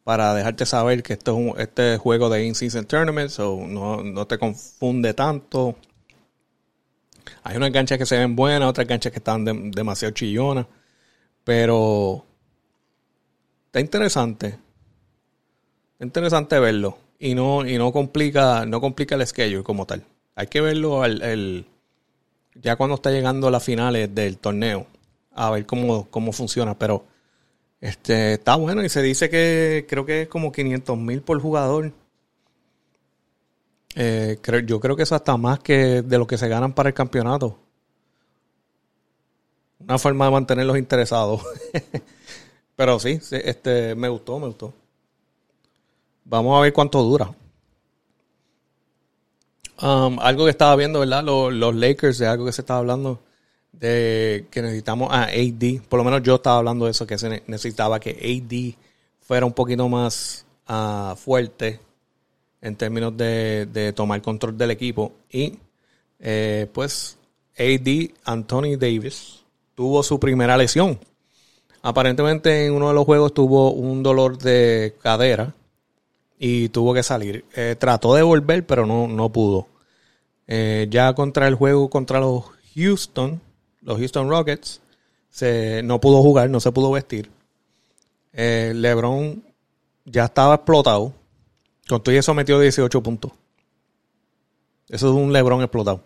para 0.04 0.36
dejarte 0.36 0.68
saber 0.68 1.02
que 1.02 1.14
esto 1.14 1.32
es 1.32 1.38
un, 1.38 1.60
este 1.60 1.98
juego 1.98 2.30
de 2.30 2.46
in-season 2.46 2.86
tournament. 2.86 3.32
So, 3.32 3.66
no, 3.68 4.04
no 4.04 4.28
te 4.28 4.38
confunde 4.38 5.16
tanto. 5.16 5.76
Hay 7.44 7.58
unas 7.58 7.72
canchas 7.72 7.98
que 7.98 8.06
se 8.06 8.20
ven 8.20 8.36
buenas, 8.36 8.70
otras 8.70 8.86
canchas 8.86 9.12
que 9.12 9.18
están 9.18 9.72
demasiado 9.72 10.14
chillonas. 10.14 10.68
Pero 11.44 12.24
está 13.66 13.80
interesante 13.80 14.60
interesante 16.02 16.60
verlo 16.60 16.98
y 17.20 17.36
no 17.36 17.66
y 17.66 17.78
no 17.78 17.92
complica 17.92 18.66
no 18.66 18.82
complica 18.82 19.16
el 19.16 19.26
schedule 19.26 19.64
como 19.64 19.86
tal. 19.86 20.04
Hay 20.36 20.48
que 20.48 20.62
verlo 20.62 21.04
al, 21.04 21.66
ya 22.56 22.76
cuando 22.76 22.96
está 22.96 23.12
llegando 23.12 23.48
a 23.48 23.52
las 23.52 23.64
finales 23.64 24.14
del 24.14 24.38
torneo 24.38 24.88
a 25.34 25.52
ver 25.52 25.66
cómo, 25.66 26.10
cómo 26.10 26.32
funciona, 26.32 26.78
pero 26.78 27.06
este 27.82 28.34
está 28.34 28.56
bueno 28.56 28.84
y 28.84 28.90
se 28.90 29.02
dice 29.02 29.30
que 29.30 29.86
creo 29.90 30.06
que 30.06 30.24
es 30.24 30.28
como 30.28 30.52
500 30.52 30.98
mil 30.98 31.22
por 31.22 31.42
jugador. 31.42 31.92
Eh, 33.96 34.38
yo 34.66 34.80
creo 34.80 34.96
que 34.96 35.04
eso 35.04 35.16
hasta 35.16 35.36
más 35.36 35.60
que 35.60 36.02
de 36.02 36.18
lo 36.18 36.26
que 36.28 36.38
se 36.38 36.48
ganan 36.48 36.74
para 36.74 36.90
el 36.90 36.96
campeonato. 36.96 37.60
Una 39.80 39.98
forma 39.98 40.26
de 40.26 40.32
mantenerlos 40.32 40.78
interesados. 40.78 41.42
Pero 42.76 43.00
sí, 43.00 43.20
este, 43.32 43.96
me 43.96 44.10
gustó, 44.10 44.40
me 44.40 44.48
gustó. 44.48 44.74
Vamos 46.24 46.58
a 46.58 46.62
ver 46.62 46.72
cuánto 46.72 47.02
dura. 47.04 47.32
Um, 49.82 50.20
algo 50.20 50.46
que 50.46 50.52
estaba 50.52 50.76
viendo, 50.76 51.00
¿verdad? 51.00 51.24
Los, 51.24 51.76
Lakers, 51.76 52.20
de 52.20 52.28
algo 52.28 52.46
que 52.46 52.52
se 52.52 52.62
estaba 52.62 52.80
hablando, 52.80 53.20
de 53.72 54.46
que 54.52 54.62
necesitamos 54.62 55.10
a 55.12 55.24
AD. 55.24 55.82
Por 55.88 55.98
lo 55.98 56.04
menos 56.04 56.24
yo 56.24 56.36
estaba 56.36 56.58
hablando 56.58 56.86
de 56.86 56.92
eso, 56.92 57.08
que 57.08 57.18
se 57.18 57.44
necesitaba 57.48 58.00
que 58.00 58.12
AD 58.12 58.78
fuera 59.22 59.46
un 59.46 59.54
poquito 59.54 59.88
más 59.90 60.46
uh, 60.70 61.16
fuerte 61.16 61.80
en 62.62 62.76
términos 62.76 63.16
de, 63.18 63.94
tomar 63.96 64.22
control 64.22 64.58
del 64.58 64.72
equipo. 64.72 65.14
Y 65.30 65.58
eh, 66.20 66.68
pues 66.72 67.18
AD, 67.58 68.12
Anthony 68.24 68.78
Davis, 68.78 69.44
tuvo 69.76 70.04
su 70.04 70.20
primera 70.20 70.58
lesión. 70.58 71.00
Aparentemente 71.82 72.66
en 72.66 72.74
uno 72.74 72.90
de 72.90 72.94
los 72.94 73.06
juegos 73.06 73.34
tuvo 73.34 73.72
un 73.72 74.04
dolor 74.04 74.38
de 74.38 74.96
cadera 75.02 75.56
y 76.38 76.70
tuvo 76.70 76.94
que 76.94 77.04
salir. 77.04 77.46
Eh, 77.56 77.76
trató 77.78 78.14
de 78.14 78.22
volver, 78.22 78.66
pero 78.66 78.86
no, 78.86 79.08
no 79.08 79.30
pudo. 79.32 79.68
Eh, 80.48 80.88
ya 80.90 81.14
contra 81.14 81.48
el 81.48 81.56
juego 81.56 81.90
contra 81.90 82.20
los 82.20 82.46
Houston, 82.76 83.42
los 83.82 83.98
Houston 83.98 84.30
Rockets, 84.30 84.82
se, 85.30 85.82
no 85.84 86.00
pudo 86.00 86.22
jugar, 86.22 86.50
no 86.50 86.60
se 86.60 86.72
pudo 86.72 86.92
vestir. 86.92 87.30
Eh, 88.34 88.74
LeBron 88.76 89.44
ya 90.06 90.26
estaba 90.26 90.56
explotado. 90.56 91.14
Con 91.88 92.02
todo 92.04 92.16
eso 92.16 92.34
metió 92.34 92.60
18 92.60 93.04
puntos. 93.04 93.32
Eso 94.88 95.10
es 95.10 95.16
un 95.16 95.32
LeBron 95.34 95.62
explotado. 95.62 96.02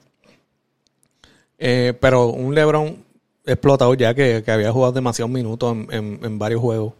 pero 1.58 2.27
un 2.27 2.53
LeBron 2.55 3.03
explotado 3.46 3.94
ya 3.94 4.13
que, 4.13 4.44
había 4.48 4.72
jugado 4.72 4.94
demasiados 4.94 5.32
minutos 5.32 5.75
en 5.91 6.39
varios 6.39 6.62
juegos. 6.62 6.94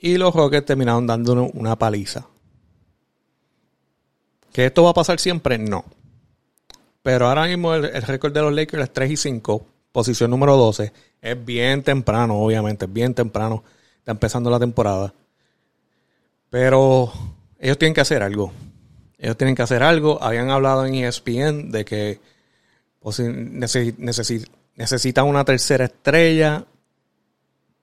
Y 0.00 0.16
los 0.16 0.34
Rockets 0.34 0.64
terminaron 0.64 1.06
dándonos 1.06 1.50
una 1.52 1.76
paliza. 1.76 2.26
¿Que 4.52 4.66
esto 4.66 4.82
va 4.82 4.90
a 4.90 4.94
pasar 4.94 5.20
siempre? 5.20 5.58
No. 5.58 5.84
Pero 7.10 7.26
ahora 7.26 7.48
mismo 7.48 7.74
el, 7.74 8.02
récord 8.02 8.32
de 8.32 8.40
los 8.40 8.54
Lakers 8.54 8.84
es 8.84 8.92
3 8.92 9.10
y 9.10 9.16
5, 9.16 9.66
posición 9.90 10.30
número 10.30 10.56
12. 10.56 10.92
Es 11.20 11.44
bien 11.44 11.82
temprano, 11.82 12.38
obviamente, 12.38 12.84
es 12.84 12.92
bien 12.92 13.14
temprano. 13.14 13.64
Está 13.98 14.12
empezando 14.12 14.48
la 14.48 14.60
temporada. 14.60 15.12
Pero 16.50 17.12
ellos 17.58 17.78
tienen 17.78 17.94
que 17.94 18.00
hacer 18.00 18.22
algo. 18.22 18.52
Ellos 19.18 19.36
tienen 19.36 19.56
que 19.56 19.62
hacer 19.62 19.82
algo. 19.82 20.22
Habían 20.22 20.50
hablado 20.50 20.86
en 20.86 20.94
ESPN 20.94 21.72
de 21.72 21.84
que 21.84 22.20
necesitan 24.76 25.26
una 25.26 25.44
tercera 25.44 25.86
estrella. 25.86 26.64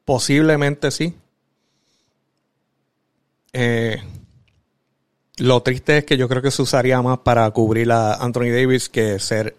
Posiblemente 0.05 0.89
sí. 0.89 1.13
Eh, 3.51 4.01
lo 5.38 5.62
triste 5.62 6.00
es 6.00 6.06
que 6.06 6.17
yo 6.17 6.27
creo 6.27 6.41
que 6.41 6.51
se 6.51 6.62
usaría 6.62 7.01
más 7.01 7.20
para 7.20 7.50
cubrir 7.51 7.91
a 7.91 8.15
Anthony 8.15 8.50
Davis 8.51 8.89
que 8.89 9.20
ser 9.20 9.56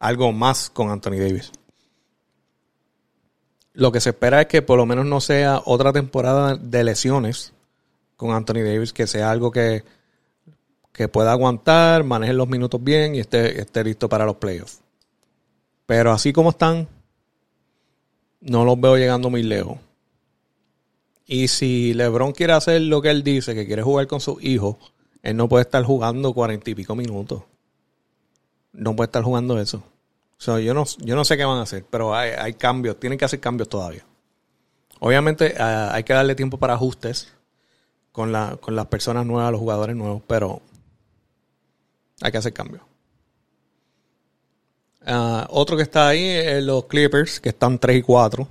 algo 0.00 0.32
más 0.32 0.70
con 0.70 0.90
Anthony 0.90 1.18
Davis. 1.18 1.52
Lo 3.74 3.90
que 3.92 4.00
se 4.00 4.10
espera 4.10 4.42
es 4.42 4.46
que 4.48 4.62
por 4.62 4.76
lo 4.76 4.86
menos 4.86 5.06
no 5.06 5.20
sea 5.20 5.62
otra 5.64 5.92
temporada 5.92 6.56
de 6.56 6.84
lesiones 6.84 7.52
con 8.16 8.32
Anthony 8.32 8.62
Davis, 8.64 8.92
que 8.92 9.06
sea 9.06 9.30
algo 9.30 9.50
que, 9.50 9.84
que 10.92 11.08
pueda 11.08 11.32
aguantar, 11.32 12.04
maneje 12.04 12.32
los 12.32 12.48
minutos 12.48 12.82
bien 12.82 13.14
y 13.14 13.20
esté, 13.20 13.60
esté 13.60 13.84
listo 13.84 14.08
para 14.08 14.24
los 14.24 14.36
playoffs. 14.36 14.80
Pero 15.86 16.12
así 16.12 16.32
como 16.32 16.50
están, 16.50 16.88
no 18.40 18.64
los 18.64 18.80
veo 18.80 18.96
llegando 18.96 19.30
muy 19.30 19.42
lejos. 19.42 19.78
Y 21.26 21.48
si 21.48 21.94
LeBron 21.94 22.32
quiere 22.32 22.52
hacer 22.52 22.82
lo 22.82 23.00
que 23.00 23.10
él 23.10 23.22
dice, 23.22 23.54
que 23.54 23.66
quiere 23.66 23.82
jugar 23.82 24.06
con 24.06 24.20
sus 24.20 24.42
hijos, 24.44 24.76
él 25.24 25.38
no 25.38 25.48
puede 25.48 25.62
estar 25.62 25.82
jugando 25.82 26.34
cuarenta 26.34 26.68
y 26.68 26.74
pico 26.74 26.94
minutos. 26.94 27.42
No 28.72 28.94
puede 28.94 29.06
estar 29.06 29.22
jugando 29.22 29.58
eso. 29.58 29.82
yo, 30.38 30.74
no, 30.74 30.84
yo 30.98 31.16
no 31.16 31.24
sé 31.24 31.38
qué 31.38 31.46
van 31.46 31.58
a 31.58 31.62
hacer, 31.62 31.82
pero 31.88 32.14
hay, 32.14 32.52
cambios, 32.54 33.00
tienen 33.00 33.18
que 33.18 33.24
hacer 33.24 33.40
cambios 33.40 33.70
todavía. 33.70 34.04
Obviamente 35.00 35.54
ah, 35.58 35.94
hay 35.94 36.04
que 36.04 36.12
darle 36.12 36.34
tiempo 36.34 36.58
para 36.58 36.74
ajustes 36.74 37.32
con, 38.12 38.32
la, 38.32 38.58
con 38.60 38.76
las 38.76 38.86
personas 38.86 39.24
nuevas, 39.24 39.50
los 39.50 39.60
jugadores 39.60 39.96
nuevos, 39.96 40.22
pero 40.26 40.60
hay 42.20 42.30
que 42.30 42.38
hacer 42.38 42.52
cambios. 42.52 42.82
Ah, 45.06 45.46
otro 45.48 45.74
que 45.74 45.84
está 45.84 46.08
ahí 46.08 46.26
es 46.26 46.62
los 46.62 46.84
Clippers, 46.84 47.40
que 47.40 47.48
están 47.48 47.78
3 47.78 47.96
y 47.96 48.02
4. 48.02 48.46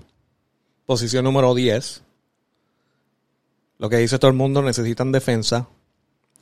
Posición 0.87 1.23
número 1.23 1.53
10. 1.53 2.01
Lo 3.77 3.89
que 3.89 3.97
dice 3.97 4.17
todo 4.17 4.31
el 4.31 4.37
mundo, 4.37 4.63
necesitan 4.63 5.11
defensa. 5.11 5.67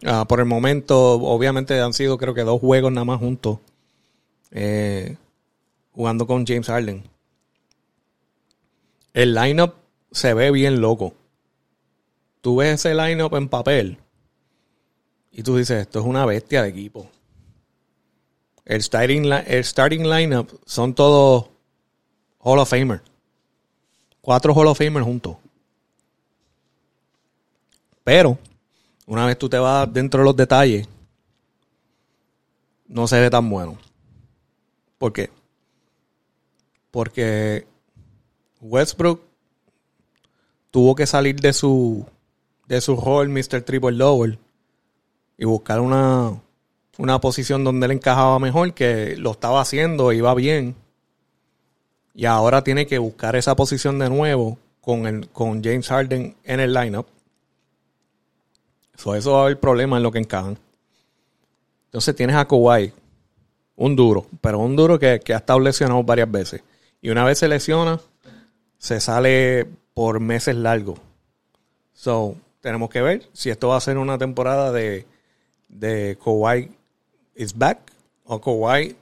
Ah, 0.03 0.25
por 0.27 0.39
el 0.39 0.45
momento, 0.45 1.13
obviamente 1.13 1.79
han 1.79 1.93
sido 1.93 2.17
creo 2.17 2.33
que 2.33 2.43
dos 2.43 2.59
juegos 2.59 2.91
nada 2.91 3.05
más 3.05 3.19
juntos. 3.19 3.59
Eh, 4.51 5.17
jugando 5.91 6.25
con 6.27 6.45
James 6.45 6.67
Harden. 6.67 7.03
El 9.13 9.35
lineup 9.35 9.75
se 10.11 10.33
ve 10.33 10.51
bien 10.51 10.81
loco. 10.81 11.13
Tú 12.41 12.57
ves 12.57 12.73
ese 12.85 12.95
lineup 12.95 13.35
en 13.35 13.49
papel 13.49 13.97
y 15.31 15.43
tú 15.43 15.55
dices, 15.55 15.81
esto 15.81 15.99
es 15.99 16.05
una 16.05 16.25
bestia 16.25 16.63
de 16.63 16.69
equipo. 16.69 17.09
El 18.65 18.81
starting, 18.81 19.31
el 19.47 19.63
starting 19.63 20.03
lineup 20.03 20.49
son 20.65 20.93
todos 20.93 21.49
Hall 22.39 22.59
of 22.59 22.69
Famer. 22.69 23.01
Cuatro 24.21 24.53
Hall 24.53 24.67
of 24.67 24.77
Famer 24.77 25.03
juntos. 25.03 25.37
Pero, 28.03 28.37
una 29.11 29.25
vez 29.25 29.37
tú 29.37 29.49
te 29.49 29.59
vas 29.59 29.91
dentro 29.91 30.21
de 30.21 30.25
los 30.25 30.37
detalles, 30.37 30.87
no 32.87 33.07
se 33.07 33.19
ve 33.19 33.29
tan 33.29 33.49
bueno. 33.49 33.77
¿Por 34.97 35.11
qué? 35.11 35.29
Porque 36.91 37.67
Westbrook 38.61 39.21
tuvo 40.71 40.95
que 40.95 41.05
salir 41.05 41.35
de 41.41 41.51
su 41.51 42.05
de 42.69 42.79
su 42.79 42.95
rol 42.95 43.27
Mr. 43.27 43.63
Triple 43.63 43.97
Double 43.97 44.39
y 45.37 45.43
buscar 45.43 45.81
una, 45.81 46.41
una 46.97 47.19
posición 47.19 47.65
donde 47.65 47.87
él 47.87 47.91
encajaba 47.91 48.39
mejor, 48.39 48.73
que 48.73 49.17
lo 49.17 49.31
estaba 49.31 49.59
haciendo, 49.59 50.13
iba 50.13 50.33
bien. 50.35 50.73
Y 52.13 52.27
ahora 52.27 52.63
tiene 52.63 52.87
que 52.87 52.97
buscar 52.97 53.35
esa 53.35 53.57
posición 53.57 53.99
de 53.99 54.09
nuevo 54.09 54.57
con, 54.79 55.05
el, 55.05 55.27
con 55.27 55.61
James 55.61 55.89
Harden 55.89 56.37
en 56.45 56.59
el 56.61 56.73
lineup. 56.73 57.07
Eso 58.95 59.31
va 59.31 59.39
a 59.39 59.43
haber 59.43 59.59
problema 59.59 59.97
en 59.97 60.03
lo 60.03 60.11
que 60.11 60.19
encajan. 60.19 60.57
Entonces 61.85 62.15
tienes 62.15 62.35
a 62.35 62.47
Kawhi, 62.47 62.93
un 63.75 63.95
duro, 63.95 64.25
pero 64.39 64.59
un 64.59 64.75
duro 64.75 64.99
que, 64.99 65.19
que 65.19 65.33
ha 65.33 65.37
estado 65.37 65.59
lesionado 65.59 66.03
varias 66.03 66.31
veces. 66.31 66.63
Y 67.01 67.09
una 67.09 67.25
vez 67.25 67.39
se 67.39 67.47
lesiona, 67.47 67.99
se 68.77 68.99
sale 68.99 69.67
por 69.93 70.19
meses 70.19 70.55
largos. 70.55 70.99
So, 71.93 72.35
tenemos 72.61 72.89
que 72.89 73.01
ver 73.01 73.27
si 73.33 73.49
esto 73.49 73.69
va 73.69 73.77
a 73.77 73.81
ser 73.81 73.97
una 73.97 74.17
temporada 74.17 74.71
de, 74.71 75.05
de 75.67 76.17
Kawhi 76.23 76.71
is 77.35 77.57
back 77.57 77.91
o 78.25 78.39
Kawhi 78.39 78.95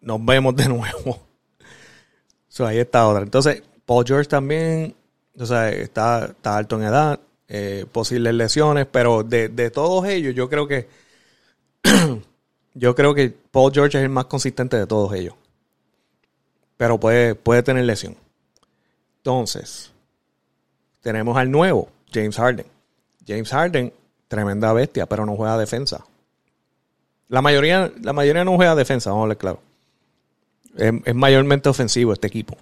nos 0.00 0.24
vemos 0.24 0.54
de 0.54 0.68
nuevo. 0.68 1.20
so, 2.48 2.66
ahí 2.66 2.78
está 2.78 3.06
otra. 3.08 3.22
Entonces, 3.22 3.62
Paul 3.84 4.04
George 4.06 4.28
también, 4.28 4.94
o 5.38 5.46
sea, 5.46 5.70
está, 5.70 6.26
está 6.26 6.56
alto 6.56 6.76
en 6.76 6.84
edad, 6.84 7.20
eh, 7.48 7.86
posibles 7.90 8.34
lesiones, 8.34 8.86
pero 8.86 9.22
de, 9.22 9.48
de 9.48 9.70
todos 9.70 10.06
ellos, 10.06 10.34
yo 10.34 10.48
creo 10.48 10.68
que 10.68 10.88
yo 12.74 12.94
creo 12.94 13.14
que 13.14 13.34
Paul 13.50 13.72
George 13.72 13.98
es 13.98 14.04
el 14.04 14.10
más 14.10 14.26
consistente 14.26 14.76
de 14.76 14.86
todos 14.86 15.12
ellos. 15.14 15.34
Pero 16.76 16.98
puede, 17.00 17.34
puede 17.34 17.62
tener 17.62 17.84
lesión. 17.84 18.16
Entonces, 19.18 19.90
tenemos 21.00 21.36
al 21.36 21.50
nuevo, 21.50 21.88
James 22.12 22.36
Harden. 22.36 22.66
James 23.26 23.50
Harden, 23.50 23.92
tremenda 24.28 24.72
bestia, 24.72 25.06
pero 25.06 25.26
no 25.26 25.36
juega 25.36 25.58
defensa. 25.58 26.04
La 27.28 27.42
mayoría, 27.42 27.92
la 28.02 28.12
mayoría 28.12 28.44
no 28.44 28.56
juega 28.56 28.74
defensa, 28.74 29.10
vamos 29.10 29.24
a 29.24 29.28
ver 29.28 29.36
claro. 29.36 29.60
Es, 30.76 31.14
mayormente 31.14 31.68
ofensivo 31.68 32.12
este 32.12 32.26
equipo. 32.26 32.56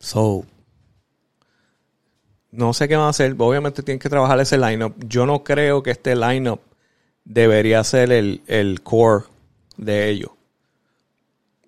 So, 0.00 0.44
no 2.50 2.72
sé 2.72 2.88
qué 2.88 2.96
van 2.96 3.06
a 3.06 3.10
hacer. 3.10 3.34
Obviamente 3.38 3.82
tienen 3.82 3.98
que 3.98 4.08
trabajar 4.08 4.40
ese 4.40 4.58
lineup. 4.58 4.94
Yo 5.06 5.26
no 5.26 5.44
creo 5.44 5.82
que 5.82 5.90
este 5.90 6.16
lineup 6.16 6.60
debería 7.24 7.82
ser 7.84 8.12
el, 8.12 8.42
el 8.46 8.82
core 8.82 9.24
de 9.76 10.08
ellos. 10.08 10.30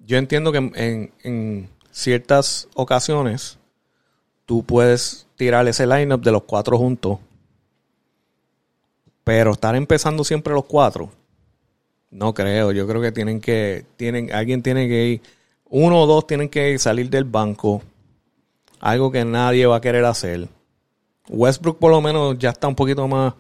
Yo 0.07 0.19
entiendo 0.19 0.53
que 0.53 0.59
en, 0.59 1.13
en 1.23 1.69
ciertas 1.91 2.69
ocasiones 2.75 3.59
tú 4.47 4.65
puedes 4.65 5.27
tirar 5.37 5.69
ese 5.69 5.87
lineup 5.87 6.23
de 6.23 6.33
los 6.33 6.43
cuatro 6.43 6.77
juntos 6.79 7.19
pero 9.31 9.53
estar 9.53 9.77
empezando 9.77 10.25
siempre 10.25 10.55
los 10.55 10.65
cuatro, 10.65 11.09
no 12.11 12.35
creo. 12.35 12.73
Yo 12.73 12.87
creo 12.89 13.01
que 13.01 13.13
tienen 13.13 13.41
que, 13.41 13.85
tienen, 13.97 14.33
alguien 14.33 14.61
tiene 14.61 14.89
que 14.89 15.07
ir, 15.07 15.23
uno 15.67 16.01
o 16.01 16.07
dos 16.07 16.27
tienen 16.27 16.49
que 16.49 16.77
salir 16.79 17.11
del 17.11 17.23
banco. 17.23 17.81
Algo 18.81 19.13
que 19.13 19.25
nadie 19.25 19.67
va 19.67 19.77
a 19.77 19.81
querer 19.81 20.05
hacer. 20.05 20.49
Westbrook 21.31 21.79
por 21.79 21.93
lo 21.93 22.01
menos 22.01 22.37
ya 22.39 22.51
está 22.51 22.67
un 22.67 22.75
poquito 22.75 23.07
más 23.07 23.35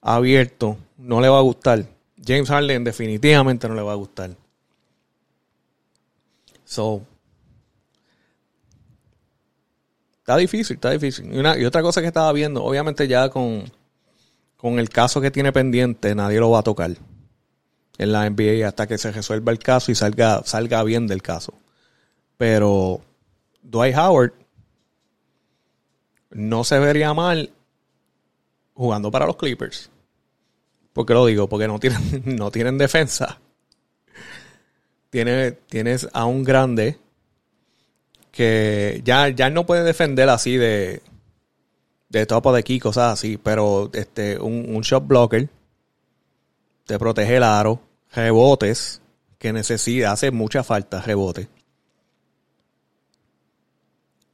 abierto. 0.00 0.76
No 0.98 1.20
le 1.20 1.28
va 1.28 1.38
a 1.38 1.42
gustar. 1.42 1.86
James 2.22 2.48
Harden 2.48 2.84
definitivamente 2.84 3.66
no 3.66 3.74
le 3.74 3.82
va 3.82 3.92
a 3.92 3.96
gustar. 3.96 4.30
So. 6.64 7.02
Está 10.18 10.36
difícil, 10.36 10.74
está 10.74 10.90
difícil. 10.90 11.32
Y, 11.32 11.38
una, 11.38 11.54
otra 11.66 11.80
cosa 11.80 12.02
que 12.02 12.08
estaba 12.08 12.30
viendo, 12.32 12.62
obviamente 12.62 13.08
ya 13.08 13.30
con, 13.30 13.64
con 14.58 14.78
el 14.78 14.90
caso 14.90 15.22
que 15.22 15.30
tiene 15.30 15.50
pendiente, 15.50 16.14
nadie 16.14 16.38
lo 16.38 16.50
va 16.50 16.58
a 16.58 16.62
tocar 16.62 16.90
en 17.96 18.12
la 18.12 18.28
NBA 18.28 18.68
hasta 18.68 18.86
que 18.86 18.98
se 18.98 19.10
resuelva 19.10 19.50
el 19.50 19.58
caso 19.58 19.90
y 19.90 19.94
salga, 19.94 20.42
salga 20.44 20.82
bien 20.84 21.06
del 21.06 21.22
caso. 21.22 21.54
Pero 22.36 23.00
Dwight 23.62 23.96
Howard 23.96 24.32
no 26.30 26.64
se 26.64 26.78
vería 26.78 27.14
mal 27.14 27.50
jugando 28.74 29.10
para 29.10 29.26
los 29.26 29.36
Clippers. 29.36 29.90
¿Por 30.92 31.06
qué 31.06 31.14
lo 31.14 31.26
digo? 31.26 31.48
Porque 31.48 31.68
no 31.68 31.78
tienen, 31.78 32.22
no 32.36 32.50
tienen 32.50 32.78
defensa. 32.78 33.38
Tiene, 35.10 35.52
tienes 35.52 36.08
a 36.12 36.26
un 36.26 36.44
grande 36.44 36.98
que 38.30 39.00
ya, 39.04 39.28
ya 39.28 39.50
no 39.50 39.66
puede 39.66 39.82
defender 39.84 40.28
así 40.28 40.56
de, 40.56 41.02
de 42.08 42.26
topo 42.26 42.52
de 42.52 42.60
aquí, 42.60 42.78
cosas 42.78 43.14
así, 43.14 43.36
pero 43.36 43.90
este, 43.94 44.38
un, 44.38 44.74
un 44.74 44.82
shot 44.82 45.06
blocker 45.06 45.48
te 46.84 46.98
protege 46.98 47.36
el 47.36 47.42
aro, 47.42 47.80
rebotes, 48.12 49.02
que 49.38 49.52
necesita, 49.52 50.12
hace 50.12 50.30
mucha 50.30 50.62
falta 50.64 51.00
rebote. 51.00 51.48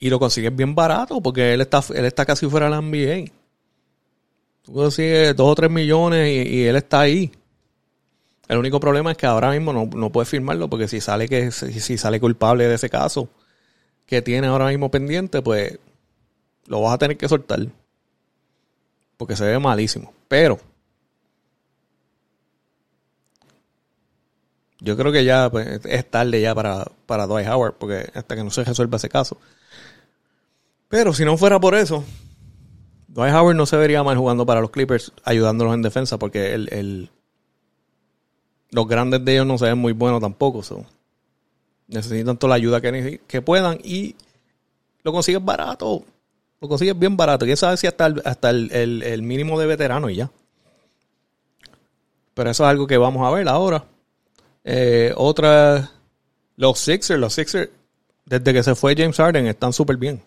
Y 0.05 0.11
lo 0.11 0.19
consigues 0.19 0.55
bien 0.55 0.75
barato 0.75 1.19
porque 1.23 1.55
él 1.55 1.63
está, 1.63 1.83
él 1.95 2.05
está 2.05 2.27
casi 2.27 2.47
fuera 2.47 2.67
de 2.67 2.73
la 2.73 2.83
NBA. 2.83 3.33
Tú 4.61 4.75
consigues 4.75 5.35
2 5.35 5.49
o 5.49 5.55
3 5.55 5.71
millones 5.71 6.47
y, 6.47 6.67
él 6.67 6.77
está 6.77 7.01
ahí. 7.01 7.33
El 8.47 8.59
único 8.59 8.79
problema 8.79 9.13
es 9.13 9.17
que 9.17 9.25
ahora 9.25 9.51
mismo 9.51 9.73
no, 9.73 9.87
no 9.87 10.13
puedes 10.13 10.29
firmarlo 10.29 10.69
porque 10.69 10.89
si 10.89 11.01
sale 11.01 11.27
que 11.27 11.51
si 11.51 11.97
sale 11.97 12.21
culpable 12.21 12.69
de 12.69 12.75
ese 12.75 12.91
caso 12.91 13.31
que 14.05 14.21
tiene 14.21 14.47
ahora 14.49 14.67
mismo 14.67 14.91
pendiente, 14.91 15.41
pues 15.41 15.79
lo 16.67 16.83
vas 16.83 16.93
a 16.93 16.99
tener 16.99 17.17
que 17.17 17.27
soltar. 17.27 17.61
Porque 19.17 19.37
se 19.37 19.47
ve 19.47 19.59
malísimo. 19.59 20.13
Pero 20.29 20.61
yo 24.81 24.99
creo 24.99 25.11
que 25.11 25.25
ya 25.25 25.49
pues, 25.51 25.81
es 25.87 26.11
tarde 26.11 26.43
ya 26.43 26.55
para, 26.55 26.85
para 27.07 27.27
Dwight 27.27 27.49
Howard, 27.49 27.77
porque 27.79 28.11
hasta 28.13 28.37
que 28.37 28.45
no 28.45 28.51
se 28.51 28.65
resuelva 28.65 28.99
ese 28.99 29.09
caso. 29.09 29.39
Pero 30.95 31.13
si 31.13 31.25
no 31.25 31.37
fuera 31.37 31.59
por 31.59 31.75
eso, 31.75 32.05
Dwight 33.09 33.35
Howard 33.35 33.57
no 33.57 33.67
se 33.67 33.77
vería 33.77 34.05
mal 34.05 34.17
jugando 34.17 34.47
para 34.47 34.61
los 34.61 34.71
Clippers, 34.71 35.11
ayudándolos 35.25 35.75
en 35.75 35.83
defensa, 35.83 36.21
porque 36.21 36.55
el, 36.55 37.11
los 38.71 38.87
grandes 38.87 39.25
de 39.25 39.33
ellos 39.33 39.45
no 39.45 39.59
se 39.59 39.65
ven 39.65 39.79
muy 39.79 39.93
buenos 39.93 40.21
tampoco. 40.21 40.63
necesitan 41.89 42.37
toda 42.37 42.51
la 42.51 42.55
ayuda 42.55 42.81
que, 42.81 43.21
que 43.27 43.43
puedan 43.43 43.81
y 43.83 44.15
lo 45.03 45.11
consiguen 45.11 45.45
barato. 45.45 46.05
Lo 46.61 46.69
consigues 46.69 46.97
bien 46.97 47.17
barato. 47.17 47.45
¿Quién 47.45 47.57
sabe 47.57 47.77
si 47.77 47.89
hasta 47.89 48.07
el, 48.07 48.23
hasta 48.25 48.51
el, 48.51 49.21
mínimo 49.23 49.59
de 49.59 49.67
veterano 49.67 50.09
y 50.09 50.15
ya? 50.15 50.31
Pero 52.35 52.51
eso 52.51 52.63
es 52.63 52.71
algo 52.71 52.87
que 52.87 52.99
vamos 52.99 53.27
a 53.27 53.35
ver 53.35 53.49
ahora. 53.49 53.85
Eh, 54.63 55.13
otra, 55.17 55.91
los 56.55 56.79
Sixers, 56.79 57.19
los 57.19 57.35
Sixers, 57.35 57.69
desde 58.27 58.53
que 58.53 58.63
se 58.63 58.77
fue 58.77 58.95
James 58.97 59.17
Harden, 59.17 59.49
están 59.49 59.73
súper 59.73 59.97
bien. 59.97 60.23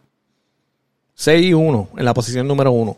6 1.17 1.45
y 1.45 1.53
1 1.53 1.89
en 1.97 2.05
la 2.05 2.13
posición 2.13 2.47
número 2.47 2.71
1. 2.71 2.97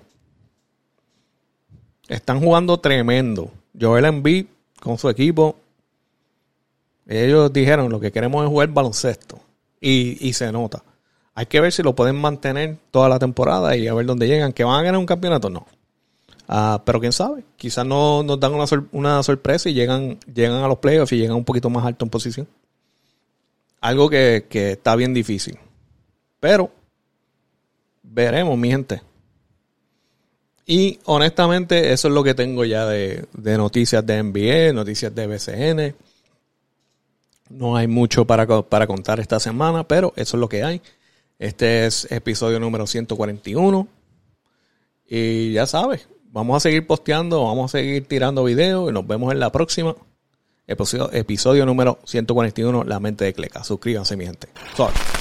Están 2.08 2.40
jugando 2.40 2.80
tremendo. 2.80 3.52
Joel 3.80 4.06
Embiid 4.06 4.46
con 4.80 4.98
su 4.98 5.10
equipo. 5.10 5.56
Ellos 7.08 7.52
dijeron 7.52 7.90
lo 7.90 8.00
que 8.00 8.12
queremos 8.12 8.44
es 8.44 8.50
jugar 8.50 8.70
baloncesto. 8.70 9.40
Y, 9.82 10.28
y 10.28 10.34
se 10.34 10.52
nota. 10.52 10.84
Hay 11.34 11.46
que 11.46 11.62
ver 11.62 11.72
si 11.72 11.82
lo 11.82 11.96
pueden 11.96 12.18
mantener 12.18 12.78
toda 12.92 13.08
la 13.10 13.18
temporada 13.18 13.76
y 13.76 13.88
a 13.88 13.94
ver 13.94 14.06
dónde 14.06 14.28
llegan. 14.28 14.54
¿Que 14.54 14.64
van 14.64 14.80
a 14.80 14.84
ganar 14.84 15.00
un 15.00 15.06
campeonato? 15.06 15.50
No. 15.50 15.66
Ah, 16.52 16.82
pero 16.84 17.00
quién 17.00 17.14
sabe. 17.14 17.44
Quizás 17.56 17.86
no, 17.86 18.24
nos 18.24 18.40
dan 18.40 18.54
una, 18.92 19.24
sorpresa 19.24 19.70
y 19.70 19.74
llegan, 19.74 20.20
llegan 20.34 20.64
a 20.64 20.68
los 20.68 20.80
playoffs 20.80 21.14
y 21.14 21.18
llegan 21.18 21.38
un 21.38 21.46
poquito 21.46 21.70
más 21.70 21.86
alto 21.86 22.04
en 22.04 22.10
posición. 22.10 22.48
Algo 23.80 24.10
que, 24.10 24.46
está 24.52 24.96
bien 24.96 25.14
difícil. 25.14 25.58
Pero 26.40 26.72
veremos, 28.10 28.58
mi 28.58 28.70
gente. 28.70 29.02
Y 30.66 31.00
honestamente, 31.06 31.92
eso 31.92 32.10
es 32.10 32.14
lo 32.14 32.24
que 32.24 32.36
tengo 32.36 32.64
ya 32.64 32.86
de, 32.86 33.26
de, 33.34 33.58
noticias 33.58 34.06
de 34.06 34.22
NBA, 34.22 34.74
noticias 34.74 35.14
de 35.16 35.28
BCN. 35.28 35.96
No 37.50 37.76
hay 37.76 37.88
mucho 37.88 38.26
para, 38.26 38.46
para 38.62 38.86
contar 38.86 39.20
esta 39.20 39.40
semana, 39.40 39.88
pero 39.88 40.14
eso 40.16 40.38
es 40.38 40.42
lo 40.42 40.48
que 40.48 40.64
hay. 40.64 40.82
Este 41.40 41.88
es 41.88 42.12
episodio 42.12 42.60
número 42.60 42.86
141. 42.86 43.88
Y 45.08 45.54
ya 45.54 45.66
sabes, 45.66 46.08
vamos 46.32 46.58
a 46.58 46.60
seguir 46.60 46.86
posteando, 46.86 47.46
vamos 47.46 47.74
a 47.74 47.80
seguir 47.80 48.08
tirando 48.08 48.44
videos 48.44 48.92
y 48.92 48.94
nos 48.94 49.08
vemos 49.08 49.32
en 49.34 49.40
la 49.40 49.52
próxima. 49.52 49.96
episodio, 50.68 51.12
episodio 51.12 51.66
número 51.66 51.98
141, 52.04 52.84
La 52.84 53.00
Mente 53.00 53.26
de 53.26 53.34
Cleca. 53.34 53.64
Suscríbanse, 53.64 54.16
mi 54.16 54.26
gente. 54.26 54.50
Sorry. 54.78 55.19